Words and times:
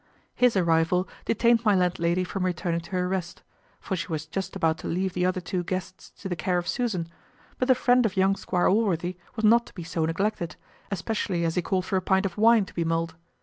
His 0.33 0.57
arrival 0.57 1.07
detained 1.25 1.63
my 1.63 1.75
landlady 1.75 2.23
from 2.23 2.43
returning 2.43 2.79
to 2.81 2.91
her 2.93 3.07
rest; 3.07 3.43
for 3.79 3.95
she 3.95 4.07
was 4.07 4.25
just 4.25 4.55
about 4.55 4.79
to 4.79 4.87
leave 4.87 5.13
the 5.13 5.27
other 5.27 5.39
two 5.41 5.63
guests 5.63 6.09
to 6.23 6.27
the 6.27 6.35
care 6.35 6.57
of 6.57 6.67
Susan; 6.67 7.07
but 7.59 7.67
the 7.67 7.75
friend 7.75 8.03
of 8.03 8.17
young 8.17 8.35
Squire 8.35 8.65
Allworthy 8.67 9.19
was 9.35 9.45
not 9.45 9.67
to 9.67 9.75
be 9.75 9.83
so 9.83 10.03
neglected, 10.03 10.55
especially 10.89 11.45
as 11.45 11.53
he 11.53 11.61
called 11.61 11.85
for 11.85 11.97
a 11.97 12.01
pint 12.01 12.25
of 12.25 12.35
wine 12.35 12.65
to 12.65 12.73
be 12.73 12.83
mulled. 12.83 13.13